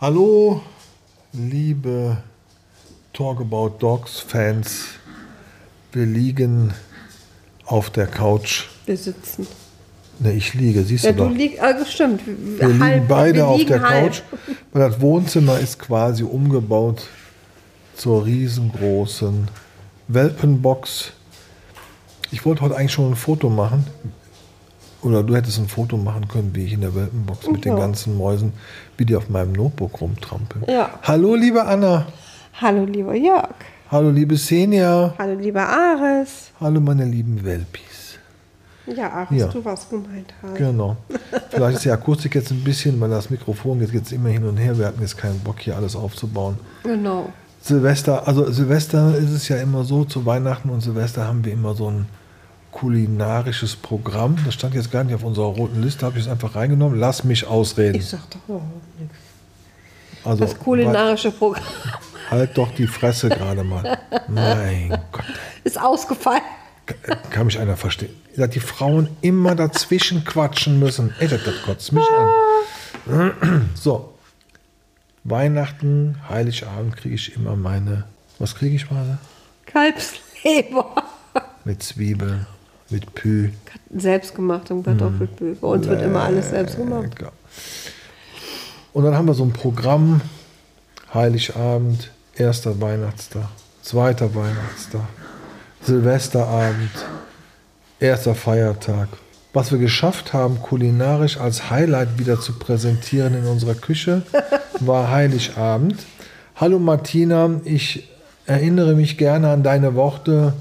[0.00, 0.62] Hallo,
[1.32, 2.18] liebe
[3.12, 4.84] Talk About Dogs Fans.
[5.92, 6.72] Wir liegen
[7.66, 8.64] auf der Couch.
[8.86, 9.46] Wir sitzen.
[10.18, 11.36] Ne, ich liege, siehst Ja, du du doch.
[11.36, 12.22] liegst, also stimmt.
[12.26, 14.12] Wir liegen Halb- beide wir auf liegen der halb.
[14.12, 14.22] Couch,
[14.72, 17.02] weil das Wohnzimmer ist quasi umgebaut
[17.96, 19.48] zur riesengroßen
[20.08, 21.12] Welpenbox.
[22.30, 23.86] Ich wollte heute eigentlich schon ein Foto machen.
[25.02, 27.78] Oder du hättest ein Foto machen können, wie ich in der Welpenbox mit den Ja.
[27.78, 28.52] ganzen Mäusen,
[28.98, 30.64] wie die auf meinem Notebook rumtrampeln.
[30.68, 30.90] Ja.
[31.02, 32.06] Hallo, liebe Anna.
[32.60, 33.48] Hallo, lieber Jörg.
[33.90, 35.14] Hallo, liebe Senja.
[35.18, 36.50] Hallo, lieber Ares.
[36.60, 38.18] Hallo, meine lieben Welpis.
[38.86, 39.46] Ja, Ares, Ja.
[39.46, 40.56] du was gemeint hast.
[40.56, 40.96] Genau.
[41.50, 44.58] Vielleicht ist die Akustik jetzt ein bisschen, weil das Mikrofon geht jetzt immer hin und
[44.58, 44.76] her.
[44.78, 46.58] Wir hatten jetzt keinen Bock, hier alles aufzubauen.
[46.82, 47.30] Genau.
[47.62, 51.74] Silvester, also Silvester ist es ja immer so, zu Weihnachten und Silvester haben wir immer
[51.74, 52.06] so ein
[52.72, 54.36] kulinarisches Programm.
[54.44, 56.98] Das stand jetzt gar nicht auf unserer roten Liste, habe ich es einfach reingenommen.
[56.98, 57.96] Lass mich ausreden.
[57.96, 59.16] Ich sag doch überhaupt nichts.
[60.24, 61.64] Also, Das kulinarische Programm
[62.30, 63.98] Halt doch die Fresse gerade mal.
[64.28, 65.24] Mein Gott.
[65.64, 66.42] ist ausgefallen.
[67.30, 68.14] Kann mich einer verstehen.
[68.36, 71.12] Dass die Frauen immer dazwischen quatschen müssen.
[71.18, 72.04] Ey, das, das kotzt mich
[73.06, 73.32] an.
[73.74, 74.14] So.
[75.24, 78.04] Weihnachten, Heiligabend kriege ich immer meine.
[78.38, 79.18] Was kriege ich mal?
[79.66, 80.94] Kalbsleber.
[81.64, 82.46] Mit Zwiebeln,
[82.90, 83.50] mit Pü.
[83.94, 85.56] Selbstgemachtem Kartoffelpü.
[85.60, 87.10] Bei uns wird immer alles selbst gemacht.
[88.92, 90.20] Und dann haben wir so ein Programm.
[91.12, 93.48] Heiligabend, erster Weihnachtstag,
[93.82, 95.08] zweiter Weihnachtstag,
[95.82, 96.90] Silvesterabend,
[97.98, 99.08] erster Feiertag.
[99.52, 104.22] Was wir geschafft haben, kulinarisch als Highlight wieder zu präsentieren in unserer Küche,
[104.80, 105.96] war Heiligabend.
[106.54, 108.08] Hallo Martina, ich
[108.46, 110.52] erinnere mich gerne an deine Worte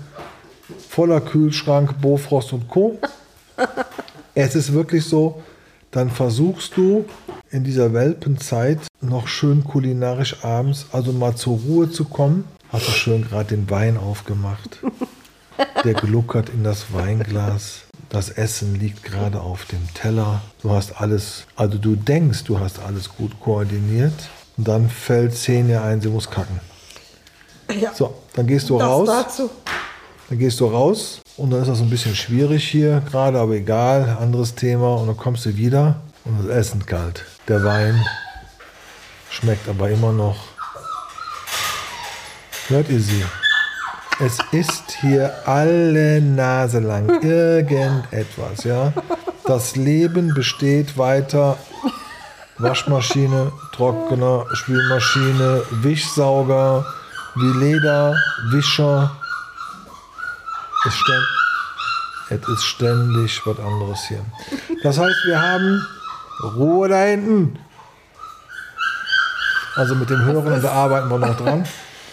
[0.89, 2.97] voller Kühlschrank, Bofrost und Co.
[4.35, 5.41] Es ist wirklich so,
[5.91, 7.05] dann versuchst du
[7.51, 12.45] in dieser Welpenzeit noch schön kulinarisch abends, also mal zur Ruhe zu kommen.
[12.71, 14.79] Hast du schön gerade den Wein aufgemacht.
[15.83, 17.81] Der gluckert in das Weinglas.
[18.07, 20.41] Das Essen liegt gerade auf dem Teller.
[20.61, 24.29] Du hast alles, also du denkst, du hast alles gut koordiniert.
[24.57, 26.61] Und dann fällt Szene ein, sie muss kacken.
[27.77, 27.93] Ja.
[27.93, 29.07] So, dann gehst du raus.
[29.07, 29.49] dazu.
[30.29, 34.17] Dann gehst du raus und dann ist das ein bisschen schwierig hier gerade, aber egal,
[34.21, 34.95] anderes Thema.
[34.95, 37.25] Und dann kommst du wieder und das Essen kalt.
[37.47, 38.05] Der Wein
[39.31, 40.37] schmeckt aber immer noch.
[42.67, 43.25] Hört ihr sie?
[44.19, 48.93] Es ist hier alle Nase lang irgendetwas, ja.
[49.45, 51.57] Das Leben besteht weiter.
[52.59, 56.85] Waschmaschine, Trockner, Spülmaschine, Wischsauger,
[57.35, 58.15] Leder,
[58.51, 59.15] Wischer,
[60.87, 61.23] es, ständ,
[62.29, 64.23] es ist ständig was anderes hier.
[64.83, 65.85] Das heißt, wir haben
[66.55, 67.59] Ruhe da hinten.
[69.75, 71.65] Also mit dem Hören, da arbeiten wir noch dran.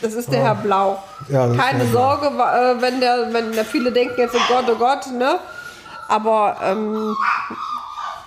[0.03, 1.03] Das ist der Herr Blau.
[1.29, 2.01] Ja, ist Keine Herr Blau.
[2.21, 5.39] Sorge, wa- äh, wenn der, wenn der viele denken jetzt, oh Gott, oh Gott, ne?
[6.09, 7.17] Aber ähm,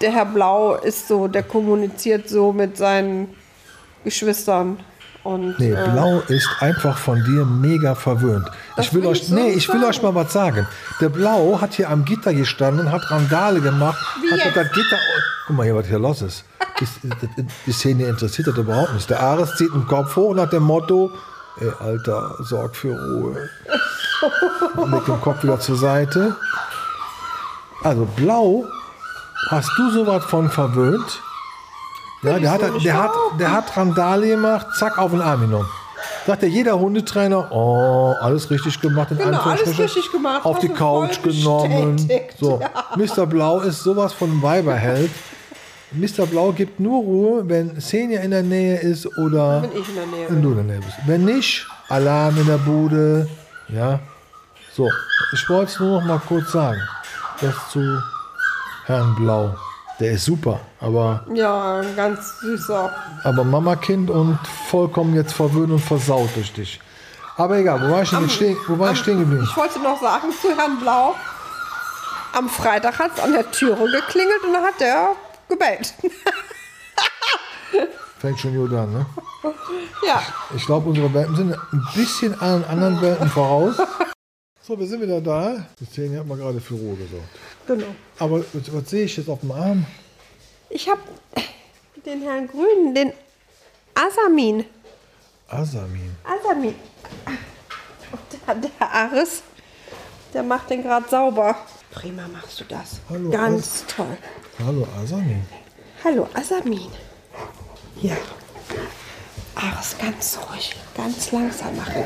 [0.02, 3.34] der Herr Blau ist so, der kommuniziert so mit seinen
[4.04, 4.80] Geschwistern.
[5.24, 8.50] Und, Nee, äh, Blau ist einfach von dir mega verwöhnt.
[8.78, 10.66] Ich will euch, so nee, ich will euch mal was sagen.
[11.02, 14.56] Der Blau hat hier am Gitter gestanden, hat Randale gemacht, Wie hat jetzt?
[14.58, 14.98] das Gitter.
[15.48, 16.46] Guck mal hier, was hier los ist.
[16.80, 16.90] das-
[17.66, 19.10] die Szene interessiert das überhaupt nicht.
[19.10, 21.12] Der Ares zieht den Kopf hoch nach dem Motto:
[21.60, 23.50] Ey, Alter, sorg für Ruhe.
[24.78, 26.36] Und legt den Kopf wieder zur Seite.
[27.84, 28.66] Also, Blau,
[29.50, 31.22] hast du sowas von verwöhnt?
[32.22, 35.70] Ja, der hat, der, hat, der hat Randale gemacht, zack, auf den Arm genommen.
[36.26, 39.12] Sagt ja jeder Hundetrainer, oh, alles richtig gemacht.
[39.12, 41.96] In Genau, alles richtig gemacht, Auf die Couch genommen.
[41.96, 42.62] bestätigt, So,
[42.96, 43.26] Mr.
[43.26, 45.12] Blau ist sowas von Weiberheld.
[45.92, 46.26] Mr.
[46.26, 50.06] Blau gibt nur Ruhe, wenn Xenia in der Nähe ist oder Wenn ich in der
[50.06, 50.98] Nähe wenn du in der Nähe bist.
[51.08, 53.28] Wenn nicht, Alarm in der Bude.
[53.70, 54.00] Ja.
[54.76, 54.88] So,
[55.34, 56.80] ich wollte es nur noch mal kurz sagen.
[57.42, 57.82] Das zu
[58.86, 59.56] Herrn Blau.
[60.00, 62.94] Der ist super, aber, Ja, ein ganz süßer.
[63.24, 66.80] aber Mama-Kind und vollkommen jetzt verwöhnt und versaut durch dich.
[67.36, 69.46] Aber egal, wo war ich denn jetzt stehen, wo war ich stehen geblieben?
[69.50, 71.16] Ich wollte noch sagen zu Herrn Blau,
[72.34, 75.10] am Freitag hat es an der Türe geklingelt und dann hat der
[75.50, 75.94] gebellt.
[78.20, 79.06] Fängt schon gut an, ne?
[80.06, 80.22] ja,
[80.56, 83.76] Ich glaube, unsere Welpen sind ein bisschen an anderen Welpen voraus.
[84.62, 85.66] So, wir sind wieder da.
[85.80, 87.30] Die Szene hat mal gerade für Ruhe gesorgt.
[87.68, 87.88] Genau.
[88.20, 89.86] Aber was, was sehe ich jetzt auf dem Arm?
[90.70, 91.02] Ich habe
[92.06, 93.14] den Herrn Grünen, den
[93.96, 94.66] Asamin.
[95.48, 96.16] Asamin.
[96.24, 96.76] Asamin.
[98.12, 99.44] Und der, der Aris,
[100.34, 101.56] der macht den gerade sauber.
[101.92, 103.00] Prima machst du das.
[103.10, 104.18] Hallo, Ganz toll.
[104.64, 105.46] Hallo Asamin.
[106.04, 106.92] Hallo, Asamin.
[108.02, 108.16] Ja.
[109.80, 112.04] Ist ganz ruhig, ganz langsam machen.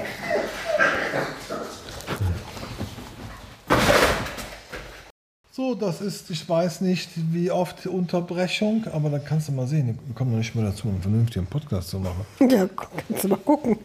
[5.56, 10.00] So, das ist, ich weiß nicht, wie oft Unterbrechung, aber da kannst du mal sehen.
[10.04, 12.26] Wir kommen noch nicht mehr dazu, einen vernünftigen Podcast zu machen.
[12.50, 12.68] Ja,
[13.08, 13.78] kannst du mal gucken.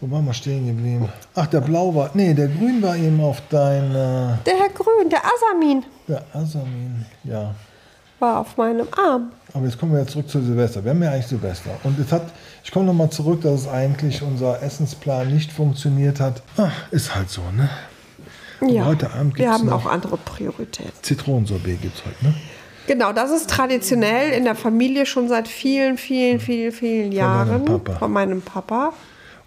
[0.00, 1.10] Wo waren wir stehen geblieben?
[1.34, 5.10] Ach, der Blau war, nee, der Grün war eben auf dein, äh, Der Herr Grün,
[5.10, 7.54] der Asamin, der Asamin, ja.
[8.18, 9.32] war auf meinem Arm.
[9.52, 10.82] Aber jetzt kommen wir jetzt zurück zu Silvester.
[10.82, 11.68] Wir haben ja eigentlich Silvester.
[11.82, 12.22] Und jetzt hat,
[12.64, 16.42] ich komme nochmal zurück, dass es eigentlich unser Essensplan nicht funktioniert hat.
[16.56, 17.68] Ach, ist halt so, ne?
[18.68, 20.92] Ja, heute Abend wir haben noch- auch andere Prioritäten.
[21.02, 22.34] Zitronensorbet gibt es heute, ne?
[22.86, 27.64] Genau, das ist traditionell in der Familie schon seit vielen, vielen, vielen, vielen Jahren.
[27.64, 27.94] Papa.
[27.98, 28.92] Von meinem Papa.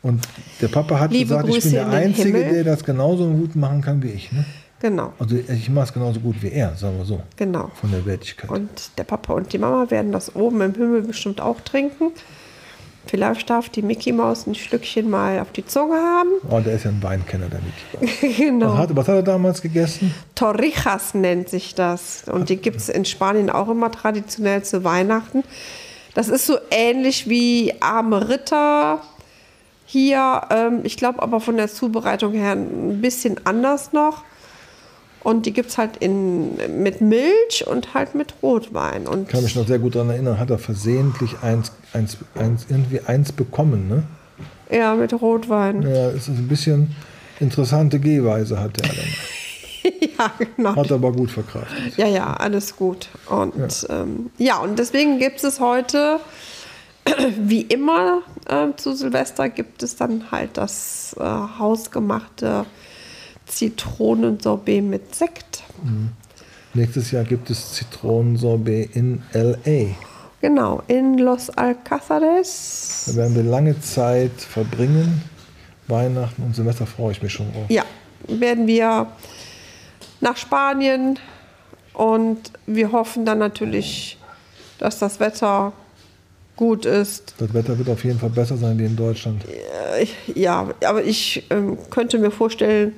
[0.01, 0.25] Und
[0.61, 2.53] der Papa hat Liebe gesagt, ich Grüße bin der Einzige, Himmel.
[2.53, 4.31] der das genauso gut machen kann wie ich.
[4.31, 4.45] Ne?
[4.79, 7.21] Genau, Also ich mache es genauso gut wie er, sagen wir so.
[7.37, 7.71] genau.
[7.75, 8.49] Von der Wertigkeit.
[8.49, 12.11] Und der Papa und die Mama werden das oben im Himmel bestimmt auch trinken.
[13.05, 16.29] Vielleicht darf die Mickey Maus ein Schlückchen mal auf die Zunge haben.
[16.49, 18.21] oh, der ist ja ein Weinkenner, der Mickey.
[18.31, 18.77] Was genau.
[18.77, 20.13] hat, was hat er damals gegessen?
[20.35, 22.23] Torrijas nennt sich das.
[22.31, 25.43] Und die gibt es in Spanien auch immer traditionell zu Weihnachten.
[26.13, 29.01] Das ist so ähnlich wie arme Ritter
[29.85, 30.41] hier.
[30.49, 34.23] Ähm, ich glaube aber von der Zubereitung her ein bisschen anders noch.
[35.23, 39.07] Und die gibt es halt in, mit Milch und halt mit Rotwein.
[39.07, 42.65] Und Ich kann mich noch sehr gut daran erinnern, hat er versehentlich eins, eins, eins,
[42.69, 43.87] irgendwie eins bekommen.
[43.87, 44.03] Ne?
[44.73, 45.83] ja, mit Rotwein.
[45.83, 46.95] Ja, es ist ein bisschen
[47.39, 48.97] interessante Gehweise hat er dann.
[50.17, 50.75] Ja, genau.
[50.77, 51.97] Hat aber gut verkraftet.
[51.97, 53.09] Ja, ja, alles gut.
[53.27, 56.21] Und ja, ähm, ja und deswegen gibt es heute,
[57.37, 62.65] wie immer äh, zu Silvester, gibt es dann halt das äh, hausgemachte
[63.45, 65.63] Zitronensorbet mit Sekt.
[66.73, 69.95] Nächstes Jahr gibt es Zitronensorbet in L.A.
[70.43, 73.05] Genau, in Los Alcázares.
[73.07, 75.21] Da werden wir lange Zeit verbringen.
[75.87, 77.63] Weihnachten und Silvester freue ich mich schon drauf.
[77.69, 77.85] Ja,
[78.27, 79.07] werden wir
[80.19, 81.17] nach Spanien
[81.93, 84.17] und wir hoffen dann natürlich,
[84.79, 85.71] dass das Wetter
[86.57, 87.35] gut ist.
[87.37, 89.45] Das Wetter wird auf jeden Fall besser sein wie in Deutschland.
[90.01, 92.97] Ich, ja, aber ich ähm, könnte mir vorstellen,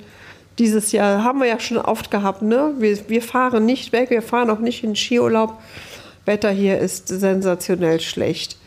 [0.58, 2.72] dieses Jahr haben wir ja schon oft gehabt, ne?
[2.78, 5.60] Wir, wir fahren nicht weg, wir fahren auch nicht in Skiurlaub.
[6.26, 8.58] Wetter hier ist sensationell schlecht.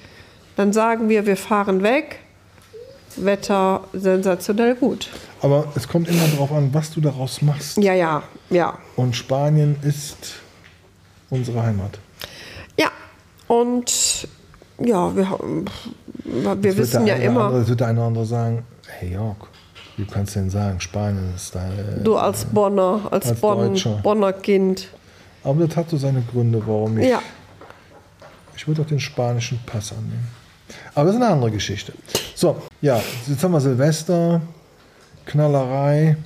[0.55, 2.19] Dann sagen wir, wir fahren weg.
[3.15, 5.09] Wetter sensationell gut.
[5.41, 7.77] Aber es kommt immer darauf an, was du daraus machst.
[7.77, 8.77] Ja, ja, ja.
[8.95, 10.35] Und Spanien ist
[11.29, 11.99] unsere Heimat.
[12.77, 12.89] Ja,
[13.47, 14.27] und
[14.79, 15.39] ja, wir,
[16.23, 19.35] wir wissen ja immer, Andere, jetzt wird der eine oder andere sagen, hey Jörg,
[19.97, 21.99] wie kannst du denn sagen, Spanien ist deine...
[22.03, 23.99] du als Bonner, als, Als Bonn, Deutscher.
[24.01, 24.87] Bonner Kind.
[25.43, 27.09] Aber das hat so seine Gründe, warum ich...
[27.09, 27.21] Ja,
[28.59, 30.27] Ich würde auch den spanischen Pass annehmen.
[30.93, 31.93] Aber das ist eine andere Geschichte.
[32.35, 34.41] So, ja, jetzt haben wir Silvester,
[35.25, 36.17] Knallerei.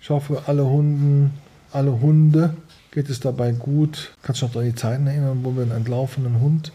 [0.00, 1.34] Ich hoffe, alle Hunden,
[1.72, 2.54] alle Hunde
[2.92, 4.12] geht es dabei gut.
[4.22, 6.70] Kannst du noch an die Zeiten erinnern, wo wir einen entlaufenen Hund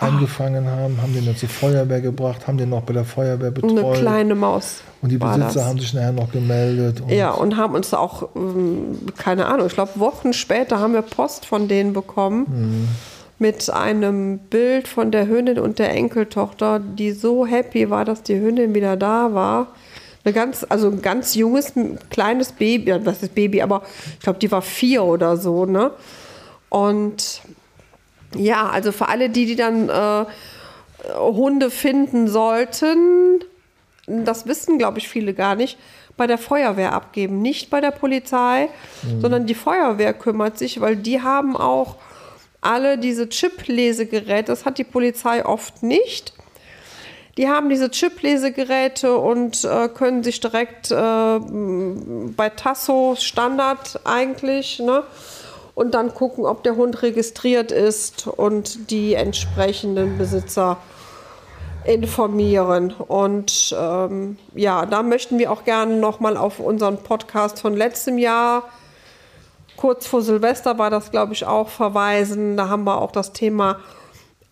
[0.00, 3.52] eingefangen haben, haben den dann zur Feuerwehr gebracht, haben den noch bei der Feuerwehr eine
[3.52, 3.98] betreut.
[3.98, 4.80] kleine Maus.
[5.00, 7.02] und die Besitzer haben sich nachher noch gemeldet.
[7.02, 11.02] Und Ja, und haben uns auch, ähm, keine Ahnung, ich glaube, Wochen später haben wir
[11.02, 12.88] Post von denen bekommen Mhm.
[13.40, 18.38] Mit einem Bild von der Hündin und der Enkeltochter, die so happy war, dass die
[18.38, 19.68] Hündin wieder da war.
[20.22, 21.72] Eine ganz, also ein ganz junges,
[22.10, 23.82] kleines Baby, was ist Baby, aber
[24.18, 25.92] ich glaube, die war vier oder so, ne?
[26.68, 27.40] Und
[28.36, 30.26] ja, also für alle die, die dann äh,
[31.14, 33.42] Hunde finden sollten,
[34.06, 35.78] das wissen, glaube ich, viele gar nicht,
[36.18, 37.40] bei der Feuerwehr abgeben.
[37.40, 38.68] Nicht bei der Polizei,
[39.20, 41.96] sondern die Feuerwehr kümmert sich, weil die haben auch
[42.60, 44.46] alle diese Chip-Lesegeräte.
[44.46, 46.34] Das hat die Polizei oft nicht.
[47.36, 55.04] Die haben diese Chip-Lesegeräte und äh, können sich direkt äh, bei Tasso Standard eigentlich, ne?
[55.74, 60.76] Und dann gucken, ob der Hund registriert ist und die entsprechenden Besitzer
[61.84, 62.92] informieren.
[62.92, 68.64] Und ähm, ja, da möchten wir auch gerne nochmal auf unseren Podcast von letztem Jahr,
[69.80, 72.58] kurz vor Silvester war das, glaube ich, auch verweisen.
[72.58, 73.80] Da haben wir auch das Thema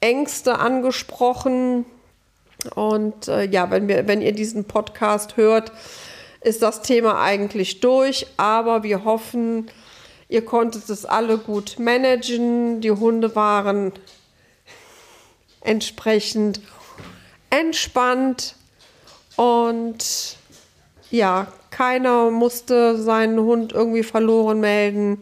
[0.00, 1.84] Ängste angesprochen.
[2.74, 5.70] Und äh, ja, wenn, wir, wenn ihr diesen Podcast hört,
[6.40, 8.26] ist das Thema eigentlich durch.
[8.38, 9.70] Aber wir hoffen,
[10.30, 12.80] ihr konntet es alle gut managen.
[12.80, 13.92] Die Hunde waren
[15.60, 16.62] entsprechend
[17.50, 18.54] entspannt
[19.36, 20.38] und
[21.10, 25.18] ja, keiner musste seinen Hund irgendwie verloren melden.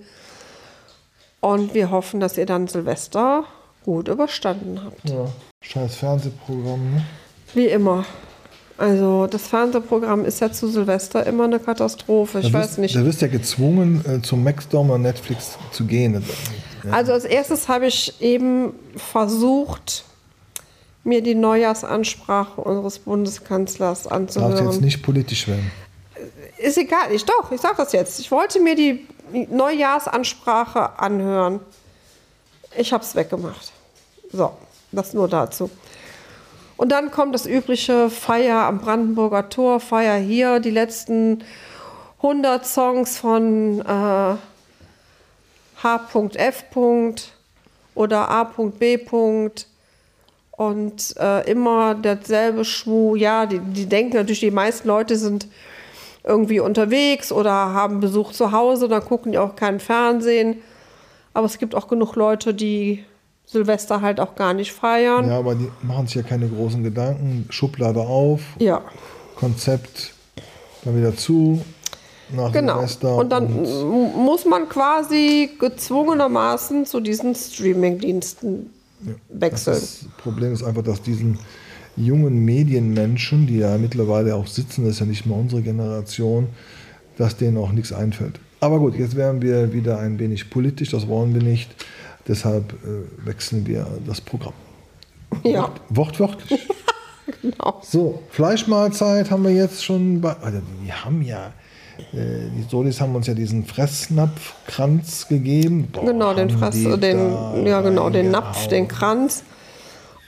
[1.40, 3.44] Und wir hoffen, dass ihr dann Silvester
[3.84, 5.08] gut überstanden habt.
[5.08, 5.26] ja,
[5.60, 7.04] scheiß Fernsehprogramm, ne?
[7.52, 8.06] Wie immer.
[8.78, 12.40] Also das Fernsehprogramm ist ja zu Silvester immer eine Katastrophe.
[12.40, 12.94] Ich da weiß wirst, nicht.
[12.94, 16.24] Du ja gezwungen, äh, zum Maxdome oder Netflix zu gehen.
[16.84, 16.90] Ja.
[16.90, 20.04] Also als erstes habe ich eben versucht,
[21.04, 24.80] mir die Neujahrsansprache unseres Bundeskanzlers Darf jetzt anzuhören.
[24.80, 25.70] nicht politisch werden.
[26.58, 28.18] Ist egal, ich doch, ich sage das jetzt.
[28.18, 31.60] Ich wollte mir die Neujahrsansprache anhören.
[32.76, 33.72] Ich habe es weggemacht.
[34.32, 34.52] So,
[34.92, 35.70] das nur dazu.
[36.76, 41.42] Und dann kommt das übliche Feier am Brandenburger Tor, Feier hier, die letzten
[42.18, 44.36] 100 Songs von äh,
[45.82, 46.64] H.F.
[47.94, 48.98] oder A.B.
[50.52, 53.16] Und äh, immer derselbe Schwur.
[53.16, 55.48] Ja, die, die denken natürlich, die meisten Leute sind
[56.26, 60.56] irgendwie unterwegs oder haben Besuch zu Hause, dann gucken die auch kein Fernsehen.
[61.32, 63.04] Aber es gibt auch genug Leute, die
[63.44, 65.28] Silvester halt auch gar nicht feiern.
[65.28, 67.46] Ja, aber die machen sich ja keine großen Gedanken.
[67.50, 68.82] Schublade auf, Ja,
[69.36, 70.14] Konzept
[70.84, 71.62] dann wieder zu,
[72.34, 72.74] nach genau.
[72.78, 73.16] Silvester.
[73.16, 78.70] Und dann m- muss man quasi gezwungenermaßen zu diesen Streaming-Diensten
[79.28, 79.74] wechseln.
[79.74, 81.38] Das Problem ist einfach, dass diesen
[81.96, 86.48] jungen Medienmenschen, die ja mittlerweile auch sitzen, das ist ja nicht mehr unsere Generation,
[87.16, 88.38] dass denen auch nichts einfällt.
[88.60, 91.74] Aber gut, jetzt werden wir wieder ein wenig politisch, das wollen wir nicht.
[92.28, 94.54] Deshalb äh, wechseln wir das Programm.
[95.44, 96.66] Ja, Wortwörtlich.
[97.42, 97.80] genau.
[97.82, 100.34] So, Fleischmahlzeit haben wir jetzt schon bei.
[100.40, 101.52] Also wir haben ja.
[102.12, 105.88] äh, Die Solis haben uns ja diesen Fressnapfkranz gegeben.
[105.92, 109.44] Boah, Genau, den Fress, die den, ja genau, den Napf, den Kranz.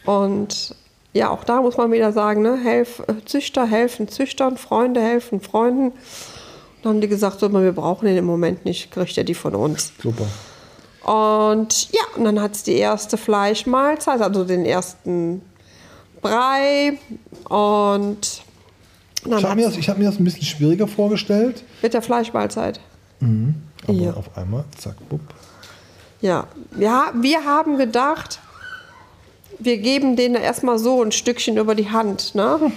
[0.05, 0.75] Und
[1.13, 5.41] ja, auch da muss man wieder sagen, ne, helf, äh, Züchter helfen Züchtern, Freunde helfen
[5.41, 5.93] Freunden.
[6.83, 9.55] Dann haben die gesagt, so, wir brauchen den im Moment nicht, kriegt er die von
[9.55, 9.93] uns.
[10.03, 10.27] Super.
[11.03, 15.43] Und ja, und dann hat es die erste Fleischmahlzeit, also den ersten
[16.21, 16.99] Brei.
[17.49, 18.43] Und
[19.25, 21.65] dann Ich habe mir, hab mir das ein bisschen schwieriger vorgestellt.
[21.83, 22.81] mit der Fleischmahlzeit.
[23.21, 24.13] Aber Ja.
[24.13, 25.21] auf einmal, zack, bupp.
[26.21, 26.47] Ja.
[26.79, 28.41] ja, wir haben gedacht,
[29.59, 32.35] wir geben denen erstmal so ein Stückchen über die Hand.
[32.35, 32.73] Ne?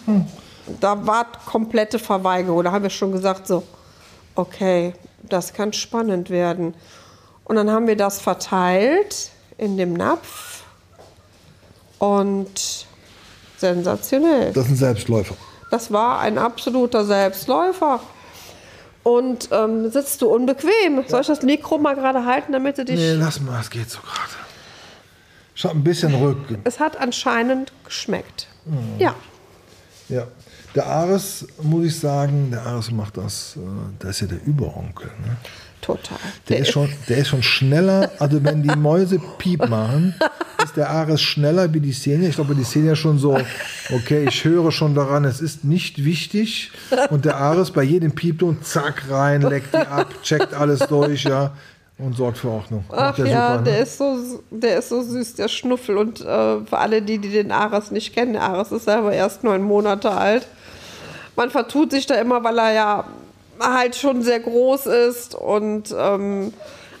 [0.80, 2.64] da war komplette Verweigerung.
[2.64, 3.62] Da haben wir schon gesagt, so,
[4.34, 6.74] okay, das kann spannend werden.
[7.44, 10.62] Und dann haben wir das verteilt in dem Napf
[11.98, 12.86] und
[13.56, 14.52] sensationell.
[14.52, 15.36] Das ist ein Selbstläufer.
[15.70, 18.00] Das war ein absoluter Selbstläufer.
[19.02, 21.04] Und ähm, sitzt du unbequem.
[21.06, 22.96] Soll ich das Mikro mal gerade halten, damit du dich.
[22.96, 24.39] Nee, lass mal, es geht so gerade.
[25.60, 26.56] Ich habe ein bisschen Rücken.
[26.64, 28.48] Es hat anscheinend geschmeckt.
[28.64, 28.98] Mhm.
[28.98, 29.14] Ja.
[30.08, 30.26] Ja.
[30.74, 33.60] Der Ares, muss ich sagen, der Ares macht das, äh,
[34.02, 35.10] der ist ja der Überonkel.
[35.22, 35.36] Ne?
[35.82, 36.16] Total.
[36.48, 40.14] Der, ist schon, der ist schon schneller, also wenn die Mäuse Piep machen,
[40.64, 42.28] ist der Ares schneller wie die Szene.
[42.28, 43.38] Ich glaube, die Szene schon so,
[43.92, 46.72] okay, ich höre schon daran, es ist nicht wichtig.
[47.10, 51.52] Und der Ares bei jedem Piepton, zack, rein, leckt die ab, checkt alles durch, ja,
[52.02, 52.84] und sorgt für Ordnung.
[52.90, 53.78] Ach der ja, super, der, ne?
[53.80, 54.18] ist so,
[54.50, 55.96] der ist so süß, der Schnuffel.
[55.96, 59.44] Und äh, für alle, die, die den Ares nicht kennen, der Ares ist selber erst
[59.44, 60.46] neun Monate alt.
[61.36, 63.04] Man vertut sich da immer, weil er ja
[63.60, 66.52] halt schon sehr groß ist und ähm,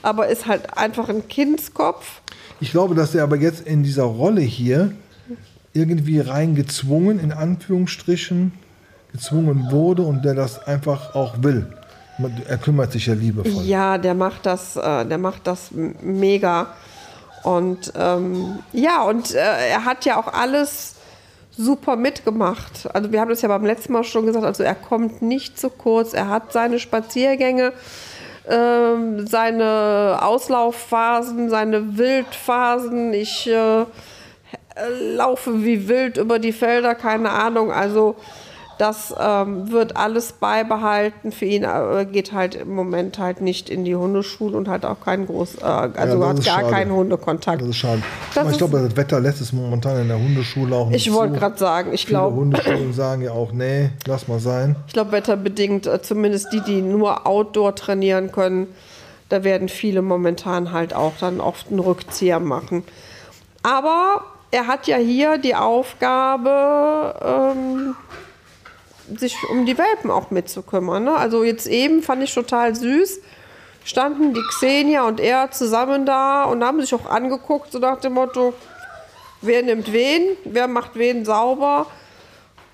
[0.02, 2.20] aber ist halt einfach ein Kindskopf.
[2.60, 4.92] Ich glaube, dass er aber jetzt in dieser Rolle hier
[5.72, 8.52] irgendwie reingezwungen, in Anführungsstrichen,
[9.12, 11.66] gezwungen wurde und der das einfach auch will.
[12.48, 13.64] Er kümmert sich ja liebevoll.
[13.64, 16.74] Ja, der macht das, äh, der macht das mega.
[17.42, 20.96] Und ähm, ja, und äh, er hat ja auch alles
[21.56, 22.88] super mitgemacht.
[22.94, 25.70] Also wir haben das ja beim letzten Mal schon gesagt, also er kommt nicht zu
[25.70, 27.72] kurz, er hat seine Spaziergänge,
[28.48, 33.12] ähm, seine Auslaufphasen, seine Wildphasen.
[33.12, 33.84] Ich äh,
[35.14, 37.72] laufe wie wild über die Felder, keine Ahnung.
[37.72, 38.16] Also
[38.80, 41.32] das ähm, wird alles beibehalten.
[41.32, 45.00] Für ihn äh, geht halt im Moment halt nicht in die Hundeschule und hat auch
[45.00, 46.70] keinen groß, äh, also das hat gar schade.
[46.70, 47.60] keinen Hundekontakt.
[47.60, 48.02] Das ist schade.
[48.34, 51.12] Das ich ist- glaube, das Wetter lässt es momentan in der Hundeschule auch nicht Ich
[51.12, 54.76] wollte gerade sagen, ich glaube, Hundeschulen sagen ja auch, nee, lass mal sein.
[54.86, 58.66] ich glaube wetterbedingt, äh, zumindest die, die nur Outdoor trainieren können,
[59.28, 62.82] da werden viele momentan halt auch dann oft einen Rückzieher machen.
[63.62, 67.14] Aber er hat ja hier die Aufgabe,
[67.54, 67.94] ähm,
[69.18, 71.04] sich um die Welpen auch mitzukümmern.
[71.04, 71.14] Ne?
[71.14, 73.20] Also jetzt eben fand ich total süß,
[73.84, 78.14] standen die Xenia und er zusammen da und haben sich auch angeguckt, so nach dem
[78.14, 78.54] Motto,
[79.42, 81.86] wer nimmt wen, wer macht wen sauber.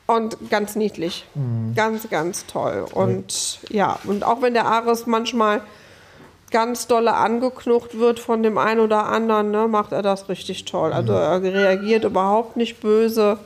[0.07, 1.27] Und ganz niedlich.
[1.75, 2.87] Ganz, ganz toll.
[2.95, 5.63] Und ja, und auch wenn der Ares manchmal
[6.53, 10.93] ganz dolle angeknucht wird von dem einen oder anderen, ne, macht er das richtig toll.
[10.93, 13.39] Also er reagiert überhaupt nicht böse.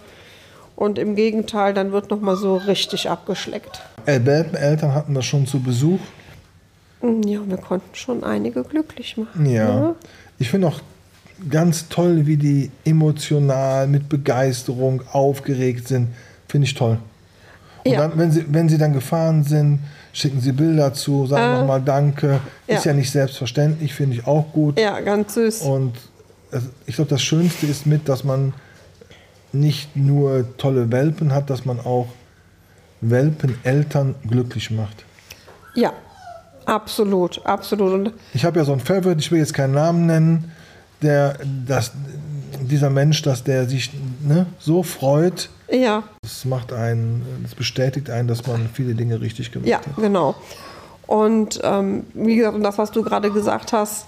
[0.80, 3.82] Und im Gegenteil, dann wird noch mal so richtig abgeschleckt.
[4.06, 6.00] Welpeneltern hatten das schon zu Besuch.
[7.02, 9.44] Ja, wir konnten schon einige glücklich machen.
[9.44, 9.74] Ja.
[9.78, 9.94] ne?
[10.38, 10.80] Ich finde auch
[11.50, 16.08] ganz toll, wie die emotional mit Begeisterung aufgeregt sind.
[16.48, 16.96] Finde ich toll.
[17.84, 17.98] Und Ja.
[18.08, 19.80] dann, wenn sie, wenn sie dann gefahren sind,
[20.14, 21.60] schicken sie Bilder zu, sagen Äh.
[21.60, 22.40] nochmal Danke.
[22.66, 22.92] Ist Ja.
[22.92, 24.80] ja nicht selbstverständlich, finde ich auch gut.
[24.80, 25.60] Ja, ganz süß.
[25.60, 25.92] Und
[26.86, 28.54] ich glaube, das Schönste ist mit, dass man
[29.52, 32.08] nicht nur tolle Welpen hat, dass man auch
[33.00, 35.04] Welpeneltern glücklich macht.
[35.74, 35.92] Ja,
[36.66, 38.12] absolut, absolut.
[38.34, 40.52] Ich habe ja so einen Favorite, ich will jetzt keinen Namen nennen,
[41.02, 41.92] der, dass
[42.60, 43.90] dieser Mensch, dass der sich
[44.20, 49.52] ne, so freut, ja, das macht einen, das bestätigt einen, dass man viele Dinge richtig
[49.52, 49.96] gemacht ja, hat.
[49.96, 50.34] genau.
[51.06, 54.06] Und ähm, wie gesagt, und das, was du gerade gesagt hast,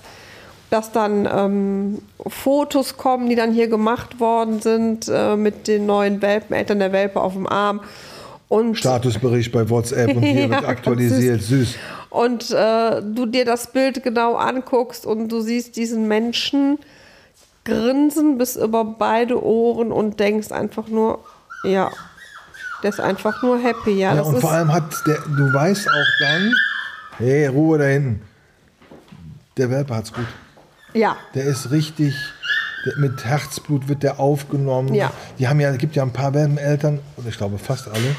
[0.72, 6.22] dass dann ähm, Fotos kommen, die dann hier gemacht worden sind äh, mit den neuen
[6.22, 7.80] Welpen, Eltern der Welpe auf dem Arm.
[8.48, 11.74] Und Statusbericht bei WhatsApp und hier Ja, wird aktualisiert, süß.
[12.08, 16.78] und äh, du dir das Bild genau anguckst und du siehst diesen Menschen
[17.64, 21.18] grinsen bis über beide Ohren und denkst einfach nur,
[21.64, 21.90] ja,
[22.82, 23.92] der ist einfach nur happy.
[23.92, 26.54] Ja, Ja, und vor allem hat der, du weißt auch dann,
[27.18, 28.22] hey, Ruhe da hinten.
[29.58, 30.24] Der Welpe hat's gut.
[30.94, 32.14] Ja, Der ist richtig,
[32.87, 34.94] der, mit Herzblut wird der aufgenommen.
[34.94, 35.12] Ja.
[35.38, 38.16] Die haben ja, es gibt ja ein paar Welpeneltern, oder ich glaube fast alle,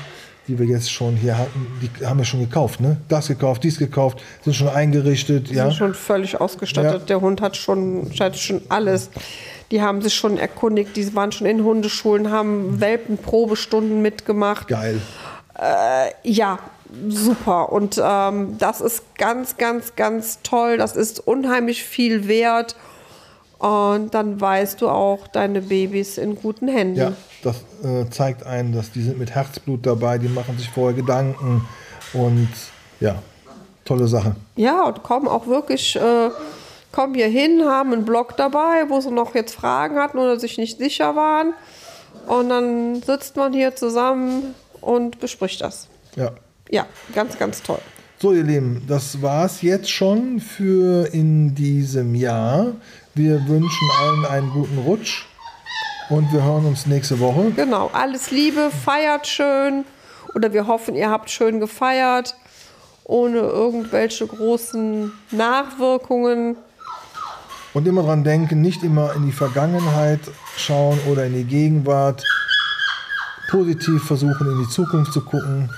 [0.48, 2.98] die wir jetzt schon hier hatten, die haben ja schon gekauft, ne?
[3.08, 5.64] Das gekauft, dies gekauft, sind schon eingerichtet, die ja.
[5.66, 7.02] sind schon völlig ausgestattet.
[7.02, 7.06] Ja.
[7.06, 9.10] Der Hund hat schon, hat schon alles.
[9.72, 14.68] Die haben sich schon erkundigt, die waren schon in Hundeschulen, haben Welpenprobestunden mitgemacht.
[14.68, 15.00] Geil.
[16.24, 16.60] Ja,
[17.10, 17.72] super.
[17.72, 20.78] Und ähm, das ist ganz, ganz, ganz toll.
[20.78, 22.76] Das ist unheimlich viel wert.
[23.60, 26.98] Und dann weißt du auch, deine Babys in guten Händen.
[26.98, 30.94] Ja, das äh, zeigt einen, dass die sind mit Herzblut dabei, die machen sich vorher
[30.94, 31.66] Gedanken
[32.12, 32.50] und
[33.00, 33.16] ja,
[33.86, 34.36] tolle Sache.
[34.58, 36.30] Ja, und kommen auch wirklich, äh,
[36.92, 40.58] kommen hier hin, haben einen Blog dabei, wo sie noch jetzt Fragen hatten oder sich
[40.58, 41.54] nicht sicher waren.
[42.28, 45.88] Und dann sitzt man hier zusammen und bespricht das.
[46.18, 46.32] Ja.
[46.70, 47.80] Ja, ganz, ganz toll.
[48.20, 52.74] So, ihr Lieben, das war's jetzt schon für in diesem Jahr.
[53.16, 55.26] Wir wünschen allen einen guten Rutsch
[56.10, 57.52] und wir hören uns nächste Woche.
[57.56, 59.84] Genau, alles Liebe, feiert schön.
[60.36, 62.36] Oder wir hoffen, ihr habt schön gefeiert,
[63.04, 66.56] ohne irgendwelche großen Nachwirkungen.
[67.74, 70.22] Und immer dran denken, nicht immer in die Vergangenheit
[70.58, 72.24] schauen oder in die Gegenwart.
[73.50, 75.70] Positiv versuchen, in die Zukunft zu gucken,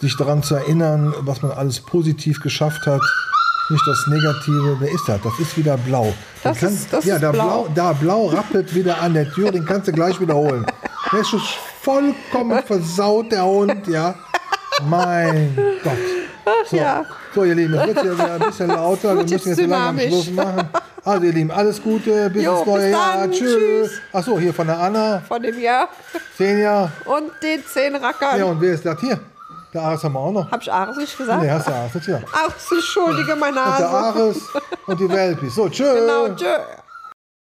[0.00, 3.00] sich daran zu erinnern, was man alles positiv geschafft hat.
[3.68, 4.76] Nicht das Negative.
[4.80, 5.20] Wer ist das?
[5.22, 6.12] Das ist wieder blau.
[6.42, 7.68] Das Den ist- das ja, ist da blau.
[7.74, 10.66] Da blau rappelt wieder an der Tür, den kannst du gleich wiederholen.
[11.12, 11.40] Der ist schon
[11.82, 14.14] vollkommen versaut, der Hund, ja.
[14.88, 15.92] Mein Gott.
[16.68, 17.04] So, ja.
[17.34, 19.14] so ihr Lieben, es wird hier wieder ein bisschen lauter.
[19.16, 20.00] Wir müssen jetzt langsam.
[20.00, 20.68] Schluss machen.
[21.04, 23.30] Also ihr Lieben, alles Gute, bis ins neue Jahr.
[23.30, 23.38] Tschüss.
[23.38, 23.90] Tschüss.
[24.12, 25.88] Achso, hier von der Anna, Von dem Jahr
[26.36, 26.90] Senja.
[27.04, 28.38] und den zehn Rackern.
[28.38, 29.20] Ja, und wer ist das hier?
[29.72, 30.50] Der Ares haben wir auch noch.
[30.50, 31.42] Hab ich Ares nicht gesagt?
[31.42, 32.22] Nee, hast du Ares nicht hier.
[32.32, 33.88] Ach, entschuldige meine Und der Nase.
[33.88, 34.48] Ares
[34.86, 35.54] und die Welpis.
[35.54, 35.94] So, tschüss.
[35.94, 36.56] Genau, tschö.